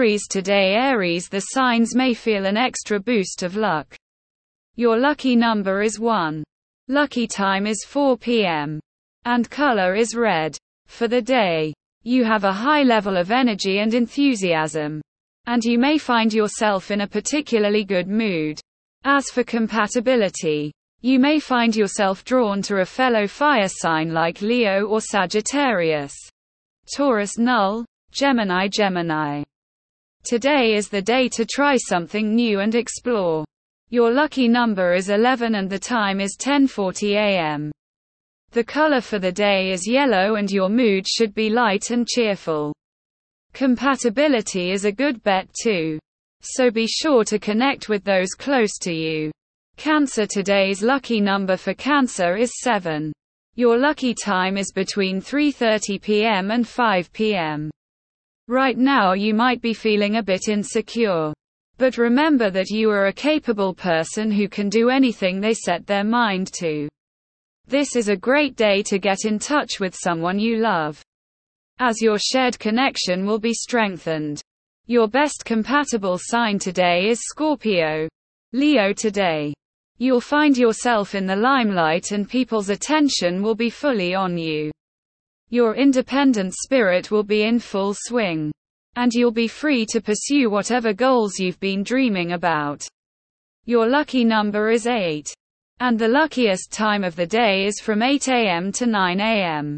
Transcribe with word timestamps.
Aries 0.00 0.26
today 0.26 0.76
Aries 0.76 1.28
the 1.28 1.40
signs 1.52 1.94
may 1.94 2.14
feel 2.14 2.46
an 2.46 2.56
extra 2.56 2.98
boost 2.98 3.42
of 3.42 3.54
luck. 3.54 3.94
Your 4.76 4.98
lucky 4.98 5.36
number 5.36 5.82
is 5.82 6.00
1. 6.00 6.42
Lucky 6.88 7.26
time 7.26 7.66
is 7.66 7.84
4 7.86 8.16
p.m. 8.16 8.80
And 9.26 9.50
color 9.50 9.94
is 9.94 10.14
red. 10.14 10.56
For 10.86 11.06
the 11.06 11.20
day, 11.20 11.74
you 12.02 12.24
have 12.24 12.44
a 12.44 12.52
high 12.66 12.82
level 12.82 13.18
of 13.18 13.30
energy 13.30 13.80
and 13.80 13.92
enthusiasm. 13.92 15.02
And 15.44 15.62
you 15.62 15.78
may 15.78 15.98
find 15.98 16.32
yourself 16.32 16.90
in 16.90 17.02
a 17.02 17.06
particularly 17.06 17.84
good 17.84 18.08
mood. 18.08 18.58
As 19.04 19.26
for 19.26 19.44
compatibility, 19.44 20.72
you 21.02 21.18
may 21.18 21.38
find 21.38 21.76
yourself 21.76 22.24
drawn 22.24 22.62
to 22.62 22.78
a 22.78 22.86
fellow 22.86 23.26
fire 23.26 23.68
sign 23.68 24.14
like 24.14 24.40
Leo 24.40 24.86
or 24.86 25.02
Sagittarius. 25.02 26.14
Taurus 26.96 27.36
null, 27.36 27.84
Gemini 28.12 28.66
Gemini. 28.66 29.42
Today 30.22 30.74
is 30.74 30.88
the 30.88 31.00
day 31.00 31.28
to 31.30 31.46
try 31.46 31.76
something 31.76 32.34
new 32.34 32.60
and 32.60 32.74
explore. 32.74 33.44
Your 33.88 34.12
lucky 34.12 34.48
number 34.48 34.92
is 34.92 35.08
11 35.08 35.54
and 35.54 35.68
the 35.68 35.78
time 35.78 36.20
is 36.20 36.36
10:40 36.38 37.14
a.m. 37.14 37.72
The 38.50 38.62
color 38.62 39.00
for 39.00 39.18
the 39.18 39.32
day 39.32 39.70
is 39.70 39.88
yellow 39.88 40.34
and 40.34 40.50
your 40.50 40.68
mood 40.68 41.08
should 41.08 41.34
be 41.34 41.48
light 41.48 41.90
and 41.90 42.06
cheerful. 42.06 42.74
Compatibility 43.54 44.72
is 44.72 44.84
a 44.84 44.92
good 44.92 45.22
bet 45.22 45.48
too. 45.60 45.98
So 46.42 46.70
be 46.70 46.86
sure 46.86 47.24
to 47.24 47.38
connect 47.38 47.88
with 47.88 48.04
those 48.04 48.34
close 48.34 48.76
to 48.82 48.92
you. 48.92 49.32
Cancer 49.78 50.26
today's 50.26 50.82
lucky 50.82 51.20
number 51.20 51.56
for 51.56 51.72
Cancer 51.72 52.36
is 52.36 52.52
7. 52.60 53.10
Your 53.54 53.78
lucky 53.78 54.14
time 54.14 54.58
is 54.58 54.70
between 54.70 55.20
3:30 55.20 56.02
p.m. 56.02 56.50
and 56.50 56.68
5 56.68 57.12
p.m. 57.14 57.70
Right 58.50 58.76
now 58.76 59.12
you 59.12 59.32
might 59.32 59.62
be 59.62 59.72
feeling 59.72 60.16
a 60.16 60.24
bit 60.24 60.48
insecure. 60.48 61.32
But 61.78 61.98
remember 61.98 62.50
that 62.50 62.68
you 62.68 62.90
are 62.90 63.06
a 63.06 63.12
capable 63.12 63.72
person 63.72 64.28
who 64.28 64.48
can 64.48 64.68
do 64.68 64.90
anything 64.90 65.40
they 65.40 65.54
set 65.54 65.86
their 65.86 66.02
mind 66.02 66.52
to. 66.54 66.88
This 67.68 67.94
is 67.94 68.08
a 68.08 68.16
great 68.16 68.56
day 68.56 68.82
to 68.82 68.98
get 68.98 69.18
in 69.24 69.38
touch 69.38 69.78
with 69.78 69.94
someone 69.94 70.40
you 70.40 70.56
love. 70.56 71.00
As 71.78 72.02
your 72.02 72.18
shared 72.18 72.58
connection 72.58 73.24
will 73.24 73.38
be 73.38 73.54
strengthened. 73.54 74.42
Your 74.88 75.06
best 75.06 75.44
compatible 75.44 76.18
sign 76.20 76.58
today 76.58 77.08
is 77.08 77.20
Scorpio. 77.20 78.08
Leo 78.52 78.92
today. 78.92 79.54
You'll 79.98 80.20
find 80.20 80.58
yourself 80.58 81.14
in 81.14 81.24
the 81.24 81.36
limelight 81.36 82.10
and 82.10 82.28
people's 82.28 82.68
attention 82.68 83.44
will 83.44 83.54
be 83.54 83.70
fully 83.70 84.12
on 84.12 84.36
you. 84.36 84.72
Your 85.52 85.74
independent 85.74 86.54
spirit 86.54 87.10
will 87.10 87.24
be 87.24 87.42
in 87.42 87.58
full 87.58 87.92
swing. 87.94 88.52
And 88.94 89.12
you'll 89.12 89.32
be 89.32 89.48
free 89.48 89.84
to 89.86 90.00
pursue 90.00 90.48
whatever 90.48 90.92
goals 90.92 91.40
you've 91.40 91.58
been 91.58 91.82
dreaming 91.82 92.32
about. 92.32 92.86
Your 93.64 93.88
lucky 93.88 94.24
number 94.24 94.70
is 94.70 94.86
8. 94.86 95.28
And 95.80 95.98
the 95.98 96.06
luckiest 96.06 96.70
time 96.70 97.02
of 97.02 97.16
the 97.16 97.26
day 97.26 97.66
is 97.66 97.80
from 97.80 98.00
8 98.00 98.28
a.m. 98.28 98.70
to 98.72 98.86
9 98.86 99.20
a.m. 99.20 99.76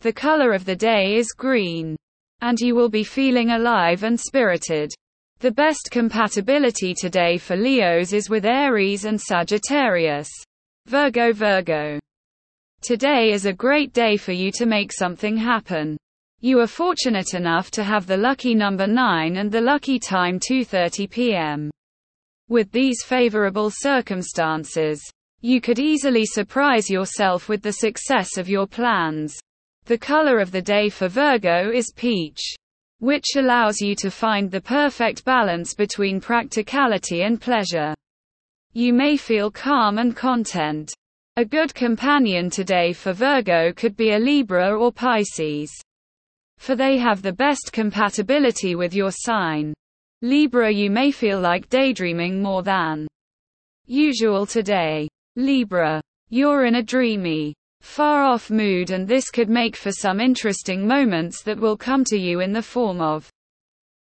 The 0.00 0.12
color 0.12 0.52
of 0.52 0.66
the 0.66 0.76
day 0.76 1.16
is 1.16 1.32
green. 1.32 1.96
And 2.42 2.58
you 2.60 2.74
will 2.74 2.90
be 2.90 3.04
feeling 3.04 3.52
alive 3.52 4.02
and 4.02 4.20
spirited. 4.20 4.92
The 5.38 5.52
best 5.52 5.88
compatibility 5.90 6.92
today 6.92 7.38
for 7.38 7.56
Leos 7.56 8.12
is 8.12 8.28
with 8.28 8.44
Aries 8.44 9.06
and 9.06 9.20
Sagittarius. 9.20 10.28
Virgo 10.86 11.32
Virgo. 11.32 11.98
Today 12.82 13.30
is 13.30 13.46
a 13.46 13.52
great 13.52 13.92
day 13.92 14.16
for 14.16 14.32
you 14.32 14.50
to 14.56 14.66
make 14.66 14.92
something 14.92 15.36
happen. 15.36 15.96
You 16.40 16.58
are 16.58 16.66
fortunate 16.66 17.32
enough 17.32 17.70
to 17.70 17.84
have 17.84 18.08
the 18.08 18.16
lucky 18.16 18.56
number 18.56 18.88
9 18.88 19.36
and 19.36 19.52
the 19.52 19.60
lucky 19.60 20.00
time 20.00 20.40
2:30 20.40 21.08
p.m. 21.08 21.70
With 22.48 22.72
these 22.72 23.04
favorable 23.04 23.70
circumstances, 23.70 25.00
you 25.42 25.60
could 25.60 25.78
easily 25.78 26.26
surprise 26.26 26.90
yourself 26.90 27.48
with 27.48 27.62
the 27.62 27.74
success 27.74 28.36
of 28.36 28.48
your 28.48 28.66
plans. 28.66 29.38
The 29.84 29.96
color 29.98 30.40
of 30.40 30.50
the 30.50 30.62
day 30.62 30.88
for 30.88 31.06
Virgo 31.06 31.70
is 31.70 31.92
peach 31.94 32.42
which 32.98 33.36
allows 33.36 33.80
you 33.80 33.94
to 33.96 34.10
find 34.10 34.50
the 34.50 34.60
perfect 34.60 35.24
balance 35.24 35.74
between 35.74 36.20
practicality 36.20 37.22
and 37.22 37.40
pleasure. 37.40 37.94
You 38.72 38.92
may 38.92 39.16
feel 39.16 39.50
calm 39.50 39.98
and 39.98 40.16
content. 40.16 40.92
A 41.36 41.46
good 41.46 41.74
companion 41.74 42.50
today 42.50 42.92
for 42.92 43.14
Virgo 43.14 43.72
could 43.72 43.96
be 43.96 44.10
a 44.10 44.18
Libra 44.18 44.78
or 44.78 44.92
Pisces. 44.92 45.72
For 46.58 46.76
they 46.76 46.98
have 46.98 47.22
the 47.22 47.32
best 47.32 47.70
compatibility 47.72 48.74
with 48.74 48.92
your 48.92 49.10
sign. 49.10 49.72
Libra 50.20 50.70
you 50.70 50.90
may 50.90 51.10
feel 51.10 51.40
like 51.40 51.70
daydreaming 51.70 52.42
more 52.42 52.62
than 52.62 53.08
usual 53.86 54.44
today. 54.44 55.08
Libra. 55.36 56.02
You're 56.28 56.66
in 56.66 56.74
a 56.74 56.82
dreamy, 56.82 57.54
far 57.80 58.24
off 58.24 58.50
mood 58.50 58.90
and 58.90 59.08
this 59.08 59.30
could 59.30 59.48
make 59.48 59.74
for 59.74 59.90
some 59.90 60.20
interesting 60.20 60.86
moments 60.86 61.42
that 61.44 61.58
will 61.58 61.78
come 61.78 62.04
to 62.08 62.18
you 62.18 62.40
in 62.40 62.52
the 62.52 62.62
form 62.62 63.00
of 63.00 63.30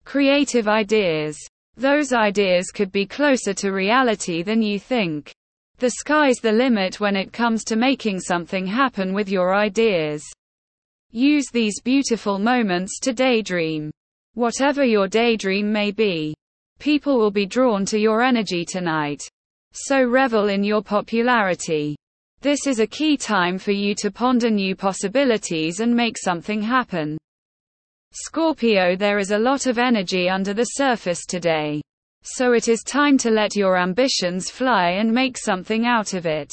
creative 0.04 0.68
ideas. 0.68 1.36
Those 1.76 2.12
ideas 2.12 2.70
could 2.70 2.92
be 2.92 3.04
closer 3.04 3.52
to 3.54 3.72
reality 3.72 4.44
than 4.44 4.62
you 4.62 4.78
think. 4.78 5.34
The 5.78 5.90
sky's 5.90 6.38
the 6.38 6.52
limit 6.52 7.00
when 7.00 7.16
it 7.16 7.34
comes 7.34 7.62
to 7.64 7.76
making 7.76 8.20
something 8.20 8.66
happen 8.66 9.12
with 9.12 9.28
your 9.28 9.54
ideas. 9.54 10.24
Use 11.10 11.50
these 11.52 11.82
beautiful 11.82 12.38
moments 12.38 12.98
to 13.00 13.12
daydream. 13.12 13.90
Whatever 14.32 14.84
your 14.84 15.06
daydream 15.06 15.70
may 15.70 15.90
be, 15.90 16.34
people 16.78 17.18
will 17.18 17.30
be 17.30 17.44
drawn 17.44 17.84
to 17.86 17.98
your 17.98 18.22
energy 18.22 18.64
tonight. 18.64 19.22
So 19.72 20.02
revel 20.02 20.48
in 20.48 20.64
your 20.64 20.82
popularity. 20.82 21.94
This 22.40 22.66
is 22.66 22.80
a 22.80 22.86
key 22.86 23.18
time 23.18 23.58
for 23.58 23.72
you 23.72 23.94
to 23.96 24.10
ponder 24.10 24.50
new 24.50 24.74
possibilities 24.74 25.80
and 25.80 25.94
make 25.94 26.16
something 26.16 26.62
happen. 26.62 27.18
Scorpio 28.12 28.96
There 28.96 29.18
is 29.18 29.30
a 29.30 29.38
lot 29.38 29.66
of 29.66 29.78
energy 29.78 30.30
under 30.30 30.54
the 30.54 30.64
surface 30.64 31.26
today. 31.26 31.82
So 32.28 32.54
it 32.54 32.66
is 32.66 32.82
time 32.82 33.16
to 33.18 33.30
let 33.30 33.54
your 33.54 33.76
ambitions 33.76 34.50
fly 34.50 34.90
and 34.98 35.12
make 35.12 35.38
something 35.38 35.86
out 35.86 36.12
of 36.12 36.26
it. 36.26 36.52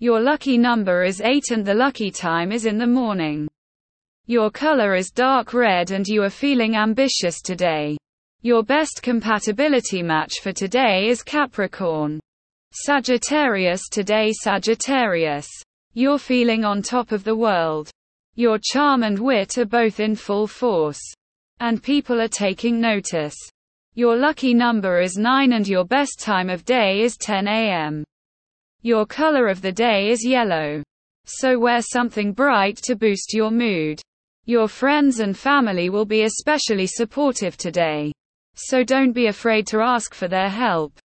Your 0.00 0.20
lucky 0.20 0.58
number 0.58 1.04
is 1.04 1.20
8 1.20 1.52
and 1.52 1.64
the 1.64 1.74
lucky 1.74 2.10
time 2.10 2.50
is 2.50 2.66
in 2.66 2.76
the 2.76 2.88
morning. 2.88 3.46
Your 4.26 4.50
color 4.50 4.96
is 4.96 5.12
dark 5.12 5.54
red 5.54 5.92
and 5.92 6.04
you 6.08 6.24
are 6.24 6.28
feeling 6.28 6.74
ambitious 6.74 7.40
today. 7.40 7.96
Your 8.42 8.64
best 8.64 9.00
compatibility 9.00 10.02
match 10.02 10.40
for 10.42 10.50
today 10.50 11.06
is 11.08 11.22
Capricorn. 11.22 12.18
Sagittarius 12.72 13.88
today 13.92 14.32
Sagittarius. 14.32 15.46
You're 15.94 16.18
feeling 16.18 16.64
on 16.64 16.82
top 16.82 17.12
of 17.12 17.22
the 17.22 17.36
world. 17.36 17.90
Your 18.34 18.58
charm 18.60 19.04
and 19.04 19.20
wit 19.20 19.56
are 19.56 19.66
both 19.66 20.00
in 20.00 20.16
full 20.16 20.48
force. 20.48 21.00
And 21.60 21.80
people 21.80 22.20
are 22.20 22.26
taking 22.26 22.80
notice. 22.80 23.36
Your 23.96 24.16
lucky 24.16 24.54
number 24.54 25.00
is 25.00 25.16
9 25.16 25.52
and 25.52 25.66
your 25.66 25.84
best 25.84 26.20
time 26.20 26.48
of 26.48 26.64
day 26.64 27.00
is 27.00 27.16
10 27.16 27.48
a.m. 27.48 28.04
Your 28.82 29.04
color 29.04 29.48
of 29.48 29.62
the 29.62 29.72
day 29.72 30.10
is 30.10 30.24
yellow. 30.24 30.84
So 31.24 31.58
wear 31.58 31.82
something 31.82 32.32
bright 32.32 32.76
to 32.84 32.94
boost 32.94 33.34
your 33.34 33.50
mood. 33.50 34.00
Your 34.44 34.68
friends 34.68 35.18
and 35.18 35.36
family 35.36 35.90
will 35.90 36.04
be 36.04 36.22
especially 36.22 36.86
supportive 36.86 37.56
today. 37.56 38.12
So 38.54 38.84
don't 38.84 39.12
be 39.12 39.26
afraid 39.26 39.66
to 39.66 39.80
ask 39.80 40.14
for 40.14 40.28
their 40.28 40.48
help. 40.48 40.96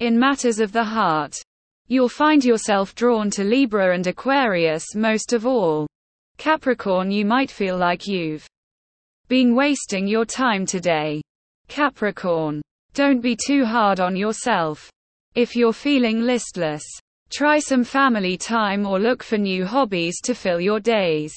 In 0.00 0.18
matters 0.18 0.58
of 0.58 0.70
the 0.70 0.84
heart, 0.84 1.40
you'll 1.88 2.10
find 2.10 2.44
yourself 2.44 2.94
drawn 2.94 3.30
to 3.30 3.42
Libra 3.42 3.94
and 3.94 4.06
Aquarius 4.06 4.94
most 4.94 5.32
of 5.32 5.46
all. 5.46 5.86
Capricorn, 6.36 7.10
you 7.10 7.24
might 7.24 7.50
feel 7.50 7.78
like 7.78 8.06
you've 8.06 8.46
been 9.28 9.54
wasting 9.54 10.06
your 10.06 10.26
time 10.26 10.66
today. 10.66 11.22
Capricorn, 11.68 12.62
don't 12.94 13.20
be 13.20 13.36
too 13.36 13.64
hard 13.64 14.00
on 14.00 14.16
yourself. 14.16 14.90
If 15.34 15.56
you're 15.56 15.72
feeling 15.72 16.20
listless, 16.20 16.84
try 17.30 17.58
some 17.58 17.82
family 17.82 18.36
time 18.36 18.86
or 18.86 19.00
look 19.00 19.22
for 19.22 19.38
new 19.38 19.64
hobbies 19.64 20.20
to 20.22 20.34
fill 20.34 20.60
your 20.60 20.78
days. 20.78 21.34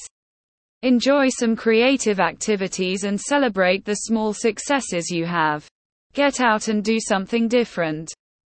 Enjoy 0.82 1.28
some 1.28 1.56
creative 1.56 2.20
activities 2.20 3.02
and 3.02 3.20
celebrate 3.20 3.84
the 3.84 3.94
small 3.94 4.32
successes 4.32 5.10
you 5.10 5.26
have. 5.26 5.66
Get 6.12 6.40
out 6.40 6.68
and 6.68 6.84
do 6.84 7.00
something 7.00 7.48
different. 7.48 8.12